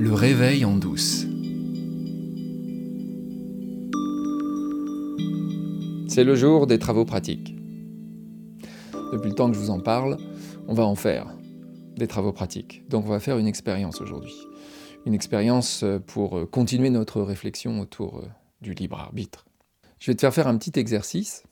[0.00, 1.26] Le réveil en douce.
[6.08, 7.54] C'est le jour des travaux pratiques.
[9.12, 10.16] Depuis le temps que je vous en parle,
[10.68, 11.26] on va en faire
[11.98, 12.82] des travaux pratiques.
[12.88, 14.34] Donc on va faire une expérience aujourd'hui.
[15.04, 18.24] Une expérience pour continuer notre réflexion autour
[18.62, 19.44] du libre arbitre.
[19.98, 21.42] Je vais te faire faire un petit exercice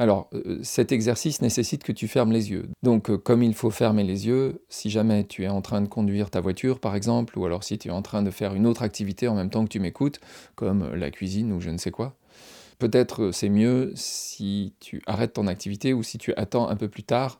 [0.00, 2.70] alors, euh, cet exercice nécessite que tu fermes les yeux.
[2.82, 5.88] Donc, euh, comme il faut fermer les yeux, si jamais tu es en train de
[5.88, 8.66] conduire ta voiture, par exemple, ou alors si tu es en train de faire une
[8.66, 10.18] autre activité en même temps que tu m'écoutes,
[10.54, 12.16] comme la cuisine ou je ne sais quoi,
[12.78, 16.88] peut-être euh, c'est mieux si tu arrêtes ton activité ou si tu attends un peu
[16.88, 17.38] plus tard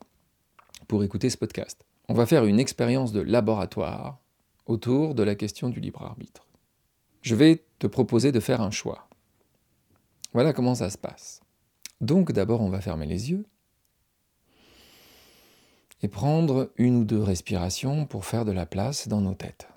[0.86, 1.86] pour écouter ce podcast.
[2.10, 4.18] On va faire une expérience de laboratoire
[4.66, 6.46] autour de la question du libre arbitre.
[7.22, 9.08] Je vais te proposer de faire un choix.
[10.34, 11.40] Voilà comment ça se passe.
[12.00, 13.44] Donc d'abord, on va fermer les yeux
[16.02, 19.68] et prendre une ou deux respirations pour faire de la place dans nos têtes.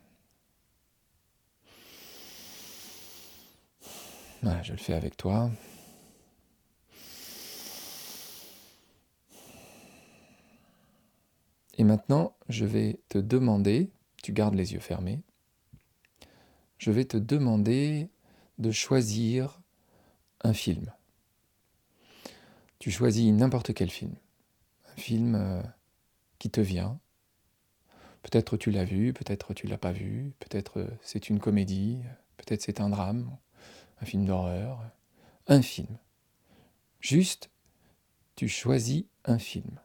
[4.42, 5.50] Voilà, je le fais avec toi.
[11.78, 13.90] Et maintenant, je vais te demander,
[14.22, 15.22] tu gardes les yeux fermés,
[16.78, 18.09] je vais te demander
[18.59, 19.59] de choisir
[20.42, 20.94] un film
[22.84, 24.14] tu choisis n'importe quel film.
[24.92, 25.64] Un film euh,
[26.38, 27.00] qui te vient.
[28.23, 32.02] Peut-être tu l'as vu, peut-être tu l'as pas vu, peut-être euh, c'est une comédie,
[32.36, 33.38] peut-être c'est un drame,
[34.02, 34.84] un film d'horreur.
[35.48, 35.98] Un film.
[37.00, 37.50] Juste,
[38.36, 39.80] tu choisis un film.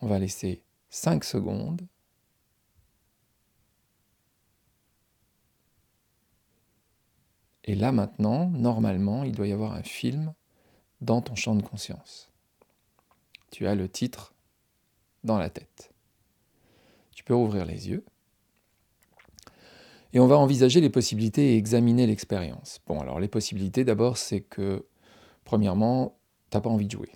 [0.00, 1.88] On va laisser 5 secondes.
[7.64, 10.32] Et là maintenant, normalement, il doit y avoir un film
[11.04, 12.30] dans ton champ de conscience.
[13.50, 14.34] Tu as le titre
[15.22, 15.92] dans la tête.
[17.12, 18.04] Tu peux ouvrir les yeux.
[20.12, 22.80] Et on va envisager les possibilités et examiner l'expérience.
[22.86, 24.86] Bon, alors les possibilités, d'abord, c'est que,
[25.44, 26.16] premièrement,
[26.50, 27.12] tu n'as pas envie de jouer.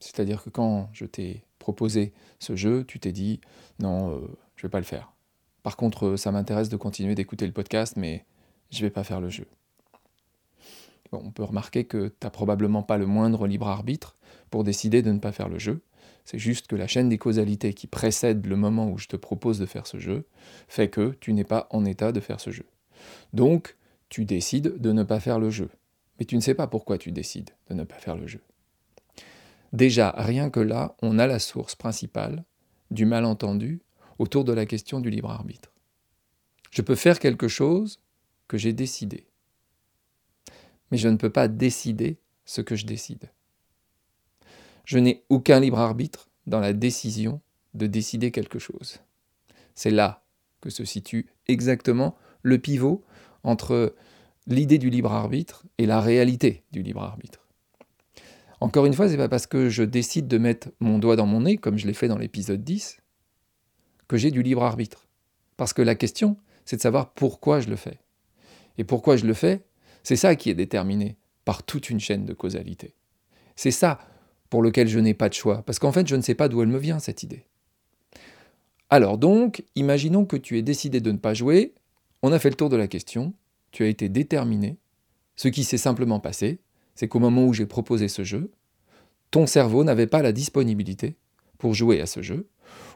[0.00, 3.40] C'est-à-dire que quand je t'ai proposé ce jeu, tu t'es dit,
[3.78, 4.20] non, euh,
[4.56, 5.12] je ne vais pas le faire.
[5.62, 8.26] Par contre, ça m'intéresse de continuer d'écouter le podcast, mais
[8.70, 9.46] je ne vais pas faire le jeu
[11.22, 14.16] on peut remarquer que tu n'as probablement pas le moindre libre arbitre
[14.50, 15.82] pour décider de ne pas faire le jeu.
[16.24, 19.58] C'est juste que la chaîne des causalités qui précède le moment où je te propose
[19.58, 20.26] de faire ce jeu
[20.68, 22.66] fait que tu n'es pas en état de faire ce jeu.
[23.32, 23.76] Donc,
[24.08, 25.70] tu décides de ne pas faire le jeu.
[26.18, 28.40] Mais tu ne sais pas pourquoi tu décides de ne pas faire le jeu.
[29.72, 32.44] Déjà, rien que là, on a la source principale
[32.90, 33.82] du malentendu
[34.18, 35.72] autour de la question du libre arbitre.
[36.70, 38.00] Je peux faire quelque chose
[38.46, 39.26] que j'ai décidé
[40.94, 43.32] mais je ne peux pas décider ce que je décide.
[44.84, 47.40] Je n'ai aucun libre arbitre dans la décision
[47.74, 49.00] de décider quelque chose.
[49.74, 50.24] C'est là
[50.60, 53.04] que se situe exactement le pivot
[53.42, 53.96] entre
[54.46, 57.48] l'idée du libre arbitre et la réalité du libre arbitre.
[58.60, 61.26] Encore une fois, ce n'est pas parce que je décide de mettre mon doigt dans
[61.26, 62.98] mon nez, comme je l'ai fait dans l'épisode 10,
[64.06, 65.08] que j'ai du libre arbitre.
[65.56, 67.98] Parce que la question, c'est de savoir pourquoi je le fais.
[68.78, 69.66] Et pourquoi je le fais
[70.04, 72.94] c'est ça qui est déterminé par toute une chaîne de causalité.
[73.56, 73.98] C'est ça
[74.50, 76.62] pour lequel je n'ai pas de choix, parce qu'en fait, je ne sais pas d'où
[76.62, 77.44] elle me vient, cette idée.
[78.90, 81.74] Alors donc, imaginons que tu aies décidé de ne pas jouer,
[82.22, 83.34] on a fait le tour de la question,
[83.72, 84.76] tu as été déterminé,
[85.36, 86.60] ce qui s'est simplement passé,
[86.94, 88.52] c'est qu'au moment où j'ai proposé ce jeu,
[89.30, 91.16] ton cerveau n'avait pas la disponibilité
[91.58, 92.46] pour jouer à ce jeu,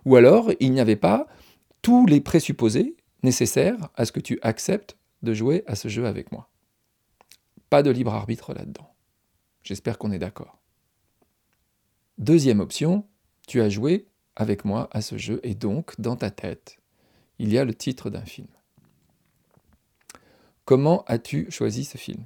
[0.05, 1.27] ou alors il n'y avait pas
[1.83, 6.31] tous les présupposés nécessaires à ce que tu acceptes de jouer à ce jeu avec
[6.31, 6.48] moi.
[7.71, 8.95] Pas de libre arbitre là-dedans.
[9.63, 10.59] J'espère qu'on est d'accord.
[12.17, 13.07] Deuxième option,
[13.47, 16.79] tu as joué avec moi à ce jeu et donc dans ta tête,
[17.39, 18.49] il y a le titre d'un film.
[20.65, 22.25] Comment as-tu choisi ce film?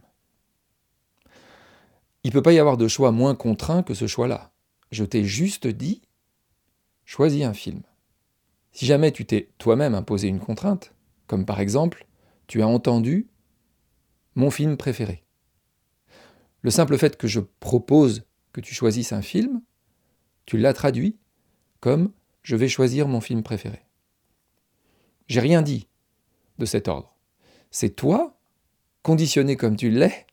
[2.25, 4.52] Il ne peut pas y avoir de choix moins contraint que ce choix-là.
[4.91, 6.02] Je t'ai juste dit,
[7.04, 7.82] choisis un film.
[8.72, 10.94] Si jamais tu t'es toi-même imposé une contrainte,
[11.26, 12.06] comme par exemple,
[12.46, 13.28] tu as entendu
[14.34, 15.25] mon film préféré.
[16.62, 19.62] Le simple fait que je propose que tu choisisses un film,
[20.47, 21.19] tu l'as traduit
[21.81, 22.12] comme
[22.43, 23.85] je vais choisir mon film préféré.
[25.29, 25.88] J'ai rien dit
[26.59, 27.17] de cet ordre.
[27.70, 28.38] C'est toi,
[29.03, 30.26] conditionné comme tu l'es,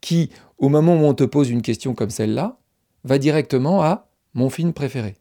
[0.00, 2.58] qui, au moment où on te pose une question comme celle-là,
[3.04, 5.16] va directement à mon film préféré.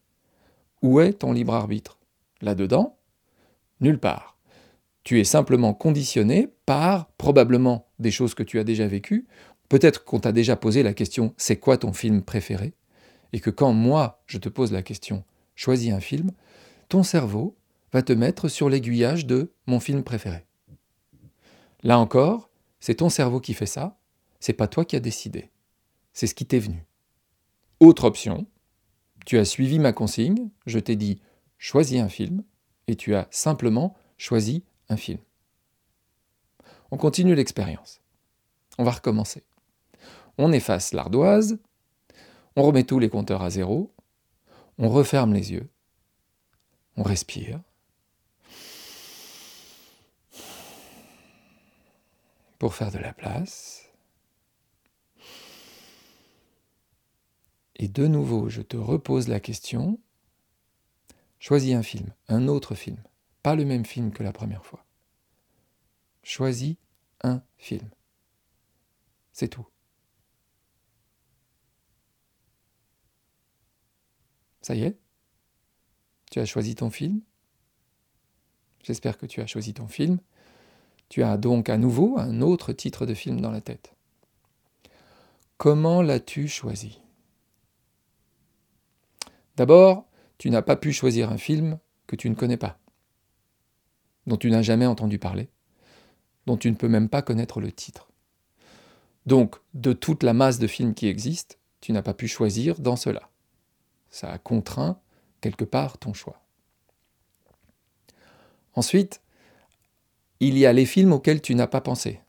[0.82, 2.00] Où est ton libre arbitre?
[2.42, 2.98] Là-dedans
[3.80, 4.38] Nulle part.
[5.04, 9.28] Tu es simplement conditionné par probablement des choses que tu as déjà vécues
[9.70, 12.74] Peut-être qu'on t'a déjà posé la question c'est quoi ton film préféré?
[13.34, 15.24] Et que quand moi je te pose la question
[15.56, 16.32] choisis un film,
[16.88, 17.58] ton cerveau
[17.92, 20.46] va te mettre sur l'aiguillage de mon film préféré.
[21.84, 22.50] Là encore,
[22.80, 23.98] c'est ton cerveau qui fait ça,
[24.40, 25.50] c'est pas toi qui as décidé.
[26.14, 26.86] C'est ce qui t'est venu.
[27.80, 28.46] Autre option,
[29.26, 31.22] tu as suivi ma consigne, je t'ai dit
[31.58, 32.44] choisis un film,
[32.88, 35.20] et tu as simplement choisi un film.
[36.92, 38.02] On continue l'expérience.
[38.78, 39.44] On va recommencer.
[40.38, 41.60] On efface l'ardoise,
[42.56, 43.94] on remet tous les compteurs à zéro,
[44.78, 45.70] on referme les yeux,
[46.96, 47.62] on respire.
[52.60, 53.88] Pour faire de la place.
[57.76, 60.00] Et de nouveau, je te repose la question.
[61.40, 62.98] Choisis un film, un autre film,
[63.44, 64.84] pas le même film que la première fois.
[66.24, 66.76] Choisis
[67.22, 67.90] un film.
[69.32, 69.68] C'est tout.
[74.68, 75.00] Ça y est?
[76.30, 77.22] Tu as choisi ton film?
[78.84, 80.20] J'espère que tu as choisi ton film.
[81.08, 83.96] Tu as donc à nouveau un autre titre de film dans la tête.
[85.56, 87.00] Comment l'as-tu choisi?
[89.56, 90.06] D'abord,
[90.38, 92.78] tu n'as pas pu choisir un film que tu ne connais pas,
[94.26, 95.50] dont tu n'as jamais entendu parler,
[96.46, 98.12] dont tu ne peux même pas connaître le titre.
[99.26, 102.98] Donc, de toute la masse de films qui existent, tu n'as pas pu choisir dans
[102.98, 103.32] cela.
[104.10, 105.00] Ça a contraint
[105.42, 106.42] quelque part ton choix.
[108.74, 109.22] Ensuite,
[110.40, 112.22] il y a les films auxquels tu n'as pas pensé.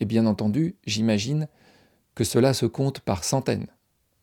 [0.00, 1.48] Et bien entendu, j'imagine
[2.14, 3.68] que cela se compte par centaines,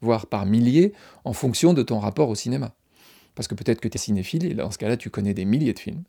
[0.01, 0.93] voire par milliers,
[1.23, 2.73] en fonction de ton rapport au cinéma.
[3.35, 5.73] Parce que peut-être que tu es cinéphile, et dans ce cas-là, tu connais des milliers
[5.73, 6.03] de films.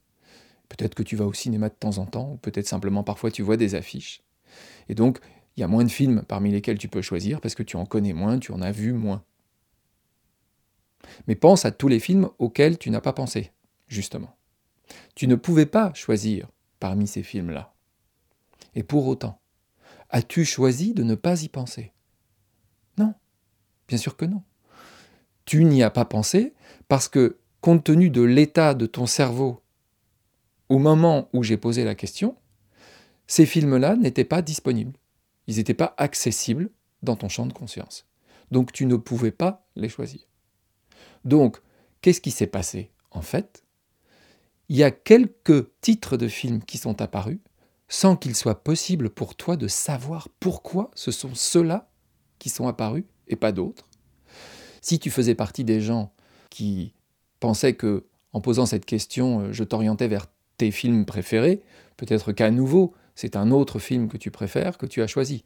[0.68, 3.42] Peut-être que tu vas au cinéma de temps en temps, ou peut-être simplement parfois tu
[3.42, 4.22] vois des affiches.
[4.88, 5.18] Et donc,
[5.56, 7.86] il y a moins de films parmi lesquels tu peux choisir, parce que tu en
[7.86, 9.22] connais moins, tu en as vu moins.
[11.26, 13.52] Mais pense à tous les films auxquels tu n'as pas pensé,
[13.88, 14.36] justement.
[15.14, 16.48] Tu ne pouvais pas choisir
[16.80, 17.74] parmi ces films-là.
[18.74, 19.40] Et pour autant,
[20.10, 21.92] as-tu choisi de ne pas y penser?
[22.98, 23.14] Non,
[23.88, 24.42] bien sûr que non.
[25.44, 26.54] Tu n'y as pas pensé
[26.88, 29.62] parce que, compte tenu de l'état de ton cerveau
[30.68, 32.36] au moment où j'ai posé la question,
[33.26, 34.96] ces films-là n'étaient pas disponibles.
[35.46, 36.70] Ils n'étaient pas accessibles
[37.02, 38.06] dans ton champ de conscience.
[38.50, 40.20] Donc tu ne pouvais pas les choisir.
[41.24, 41.58] Donc,
[42.00, 42.90] qu'est-ce qui s'est passé?
[43.10, 43.64] En fait,
[44.68, 47.38] il y a quelques titres de films qui sont apparus
[47.88, 51.88] sans qu'il soit possible pour toi de savoir pourquoi ce sont ceux-là
[52.38, 53.88] qui sont apparus et pas d'autres.
[54.80, 56.12] Si tu faisais partie des gens
[56.50, 56.94] qui
[57.40, 60.26] pensaient que, en posant cette question, euh, je t'orientais vers
[60.58, 61.62] tes films préférés,
[61.96, 65.44] peut-être qu'à nouveau, c'est un autre film que tu préfères que tu as choisi.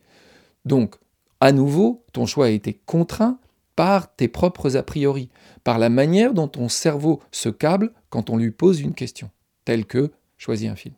[0.65, 0.97] Donc,
[1.41, 3.39] à nouveau, ton choix a été contraint
[3.81, 5.31] par tes propres a priori,
[5.65, 9.31] par la manière dont ton cerveau se câble quand on lui pose une question,
[9.65, 10.95] telle que choisis un film.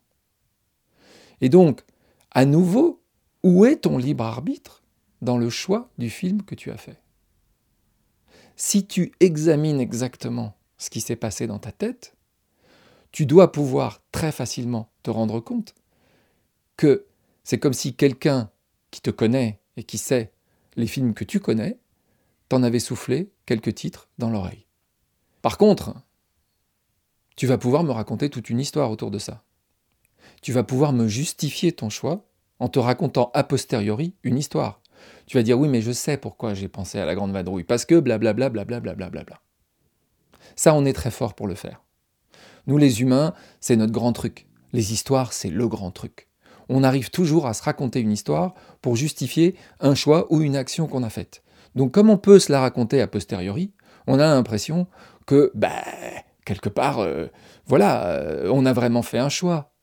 [1.39, 1.85] Et donc,
[2.31, 3.01] à nouveau,
[3.41, 4.83] où est ton libre arbitre
[5.21, 6.99] dans le choix du film que tu as fait?
[8.57, 12.17] Si tu examines exactement ce qui s'est passé dans ta tête,
[13.13, 15.73] tu dois pouvoir très facilement te rendre compte
[16.75, 17.05] que
[17.45, 18.51] c'est comme si quelqu'un
[18.91, 20.33] qui te connaît et qui sait
[20.75, 21.79] les films que tu connais
[22.53, 24.67] t'en avais soufflé quelques titres dans l'oreille.
[25.41, 25.95] Par contre,
[27.35, 29.43] tu vas pouvoir me raconter toute une histoire autour de ça.
[30.43, 32.29] Tu vas pouvoir me justifier ton choix
[32.59, 34.81] en te racontant a posteriori une histoire.
[35.25, 37.85] Tu vas dire oui, mais je sais pourquoi j'ai pensé à la grande vadrouille, parce
[37.85, 39.41] que blablabla, blablabla, blablabla.
[40.55, 41.81] Ça, on est très fort pour le faire.
[42.67, 44.45] Nous, les humains, c'est notre grand truc.
[44.73, 46.27] Les histoires, c'est le grand truc.
[46.69, 50.85] On arrive toujours à se raconter une histoire pour justifier un choix ou une action
[50.85, 51.42] qu'on a faite.
[51.75, 53.73] Donc comme on peut se la raconter a posteriori,
[54.07, 54.87] on a l'impression
[55.25, 55.83] que, bah,
[56.45, 57.27] quelque part, euh,
[57.65, 59.73] voilà, euh, on a vraiment fait un choix.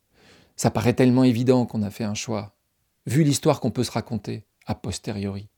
[0.56, 2.54] Ça paraît tellement évident qu'on a fait un choix,
[3.06, 5.48] vu l'histoire qu'on peut se raconter a posteriori.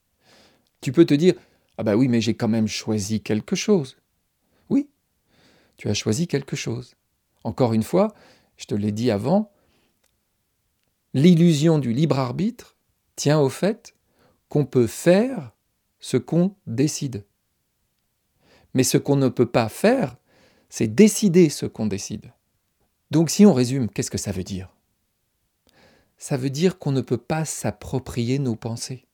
[0.81, 1.35] Tu peux te dire,
[1.77, 3.97] ah bah oui, mais j'ai quand même choisi quelque chose.
[4.69, 4.89] Oui,
[5.77, 6.95] tu as choisi quelque chose.
[7.43, 8.13] Encore une fois,
[8.57, 9.51] je te l'ai dit avant,
[11.13, 12.77] l'illusion du libre arbitre
[13.15, 13.95] tient au fait
[14.49, 15.51] qu'on peut faire
[16.03, 17.23] ce qu'on décide.
[18.73, 20.17] Mais ce qu'on ne peut pas faire,
[20.67, 22.33] c'est décider ce qu'on décide.
[23.09, 24.75] Donc si on résume, qu'est-ce que ça veut dire?
[26.17, 29.07] Ça veut dire qu'on ne peut pas s'approprier nos pensées.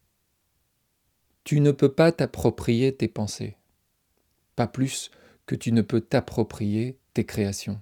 [1.44, 3.56] Tu ne peux pas t'approprier tes pensées,
[4.56, 5.12] pas plus
[5.46, 7.80] que tu ne peux t'approprier tes créations.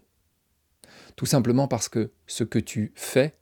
[1.16, 3.38] Tout simplement parce que ce que tu fais,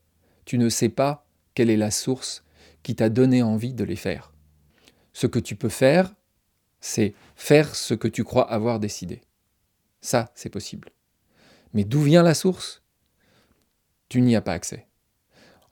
[0.46, 2.44] tu ne sais pas quelle est la source
[2.84, 4.35] qui t'a donné envie de les faire.
[5.16, 6.14] Ce que tu peux faire,
[6.82, 9.22] c'est faire ce que tu crois avoir décidé.
[10.02, 10.90] Ça, c'est possible.
[11.74, 12.84] Mais d'où vient la source?
[14.10, 14.90] Tu n'y as pas accès.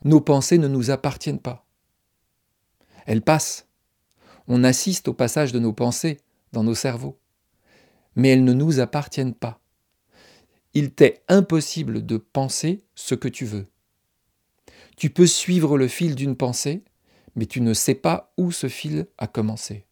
[0.06, 1.68] Nos pensées ne nous appartiennent pas.
[3.06, 3.68] Elles passent.
[4.48, 6.22] On assiste au passage de nos pensées
[6.54, 7.20] dans nos cerveaux.
[8.16, 9.60] Mais elles ne nous appartiennent pas.
[10.74, 13.68] Il t'est impossible de penser ce que tu veux.
[14.96, 16.86] Tu peux suivre le fil d'une pensée,
[17.36, 19.86] mais tu ne sais pas où ce fil a commencé.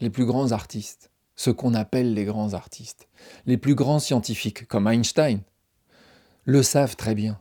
[0.00, 3.08] Les plus grands artistes, ce qu'on appelle les grands artistes,
[3.46, 5.42] les plus grands scientifiques, comme Einstein,
[6.44, 7.40] le savent très bien.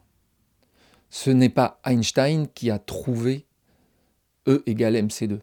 [1.09, 3.45] Ce n'est pas Einstein qui a trouvé
[4.47, 5.39] E égale MC2.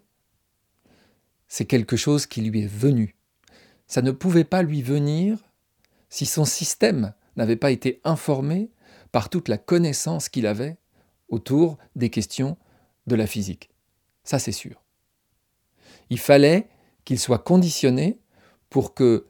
[1.48, 3.16] C'est quelque chose qui lui est venu.
[3.86, 5.38] Ça ne pouvait pas lui venir
[6.08, 8.70] si son système n'avait pas été informé
[9.12, 10.78] par toute la connaissance qu'il avait
[11.28, 12.56] autour des questions
[13.06, 13.70] de la physique.
[14.24, 14.82] Ça, c'est sûr.
[16.10, 16.68] Il fallait
[17.04, 18.20] qu'il soit conditionné
[18.70, 19.26] pour que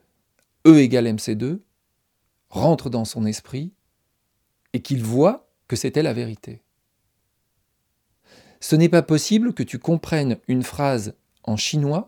[0.66, 1.60] E égale MC2
[2.48, 3.72] rentre dans son esprit
[4.72, 6.62] et qu'il voit que c'était la vérité.
[8.60, 11.14] Ce n'est pas possible que tu comprennes une phrase
[11.44, 12.06] en chinois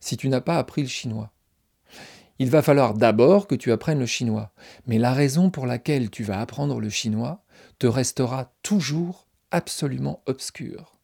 [0.00, 1.32] si tu n'as pas appris le chinois.
[2.38, 4.52] Il va falloir d'abord que tu apprennes le chinois.
[4.86, 7.44] Mais la raison pour laquelle tu vas apprendre le chinois
[7.78, 10.98] te restera toujours absolument obscure,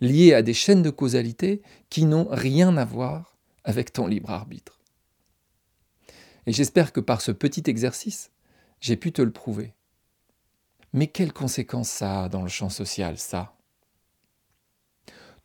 [0.00, 4.80] liée à des chaînes de causalité qui n'ont rien à voir avec ton libre arbitre.
[6.46, 8.30] Et j'espère que par ce petit exercice,
[8.80, 9.74] j'ai pu te le prouver.
[10.92, 13.56] Mais quelles conséquences ça a dans le champ social, ça?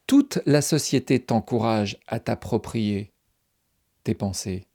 [0.05, 3.13] Toute la société t'encourage à t'approprier
[4.03, 4.67] tes pensées,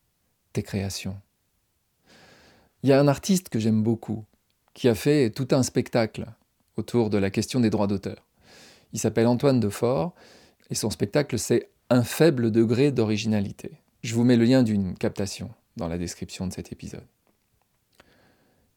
[0.52, 1.20] tes créations.
[2.82, 4.25] Il y a un artiste que j'aime beaucoup,
[4.75, 6.26] qui a fait tout un spectacle
[6.76, 8.26] autour de la question des droits d'auteur.
[8.92, 10.14] Il s'appelle Antoine Defort,
[10.71, 13.80] et son spectacle c'est Un faible degré d'originalité.
[14.02, 17.06] Je vous mets le lien d'une captation dans la description de cet épisode.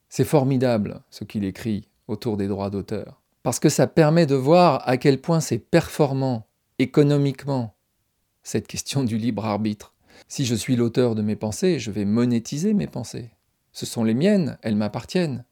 [0.09, 4.87] C'est formidable ce qu'il écrit autour des droits d'auteur, parce que ça permet de voir
[4.87, 6.47] à quel point c'est performant
[6.79, 7.75] économiquement
[8.43, 9.93] cette question du libre arbitre.
[10.27, 13.31] Si je suis l'auteur de mes pensées, je vais monétiser mes pensées.
[13.71, 15.45] Ce sont les miennes, elles m'appartiennent.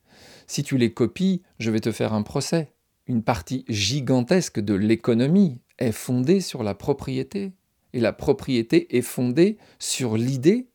[0.48, 2.74] Si tu les copies, je vais te faire un procès.
[3.06, 7.54] Une partie gigantesque de l'économie est fondée sur la propriété.
[7.94, 10.70] Et la propriété est fondée sur l'idée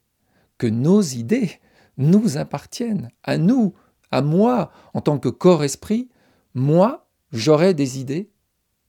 [0.59, 1.51] que nos idées
[1.97, 3.75] nous appartiennent, à nous,
[4.11, 6.09] à moi, en tant que corps-esprit,
[6.55, 8.31] moi, j'aurais des idées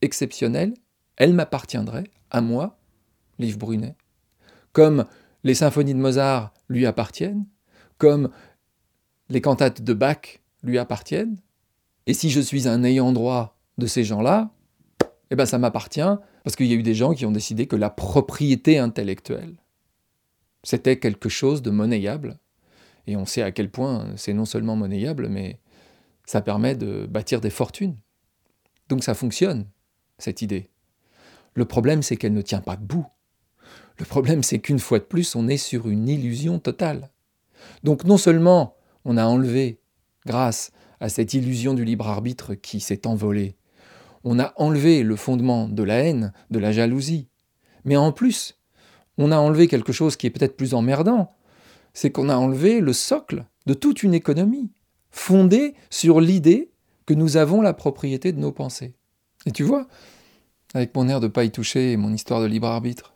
[0.02, 0.74] exceptionnelles,
[1.16, 2.78] elles m'appartiendraient, à moi,
[3.40, 3.96] Livre Brunet.
[4.72, 5.06] Comme
[5.44, 7.46] les symphonies de Mozart lui appartiennent,
[7.98, 8.30] comme
[9.30, 11.38] les cantates de Bach lui appartiennent,
[12.06, 14.52] et si je suis un ayant droit de ces gens-là,
[15.32, 16.02] eh ben ça m'appartient,
[16.44, 19.56] parce qu'il y a eu des gens qui ont décidé que la propriété intellectuelle,
[20.64, 22.40] c'était quelque chose de monnayable.
[23.08, 25.60] Et on sait à quel point c'est non seulement monnayable, mais
[26.26, 27.98] ça permet de bâtir des fortunes.
[28.90, 29.66] Donc ça fonctionne,
[30.18, 30.70] cette idée.
[31.54, 33.06] Le problème, c'est qu'elle ne tient pas debout.
[34.00, 37.12] Le problème, c'est qu'une fois de plus, on est sur une illusion totale.
[37.84, 39.80] Donc non seulement on a enlevé,
[40.26, 43.56] grâce à cette illusion du libre arbitre qui s'est envolée,
[44.24, 47.28] on a enlevé le fondement de la haine, de la jalousie,
[47.86, 48.58] mais en plus,
[49.18, 51.36] on a enlevé quelque chose qui est peut-être plus emmerdant,
[51.94, 54.72] c'est qu'on a enlevé le socle de toute une économie,
[55.12, 56.72] fondée sur l'idée
[57.06, 58.96] que nous avons la propriété de nos pensées.
[59.46, 59.88] Et tu vois,
[60.74, 63.14] avec mon air de pas y toucher et mon histoire de libre arbitre,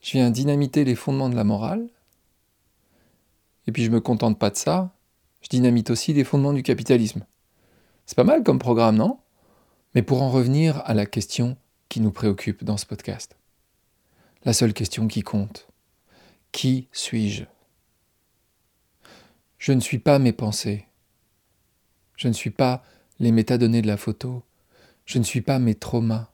[0.00, 1.88] je viens dynamiter les fondements de la morale,
[3.66, 4.92] et puis je me contente pas de ça,
[5.46, 7.24] je dynamite aussi les fondements du capitalisme.
[8.04, 9.20] C'est pas mal comme programme, non?
[9.94, 11.56] Mais pour en revenir à la question
[11.88, 13.36] qui nous préoccupe dans ce podcast
[14.44, 15.68] la seule question qui compte.
[16.50, 17.44] Qui suis-je?
[19.58, 20.86] Je ne suis pas mes pensées.
[22.16, 22.82] Je ne suis pas
[23.20, 24.42] les métadonnées de la photo.
[25.04, 26.32] Je ne suis pas mes traumas.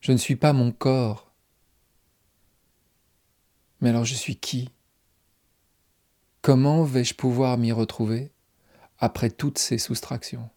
[0.00, 1.32] Je ne suis pas mon corps.
[3.80, 4.70] Mais alors je suis qui?
[6.42, 8.32] Comment vais-je pouvoir m'y retrouver
[8.98, 10.50] après toutes ces soustractions?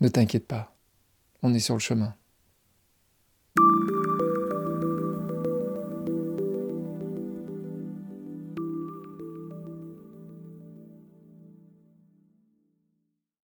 [0.00, 0.74] Ne t'inquiète pas,
[1.42, 2.14] on est sur le chemin.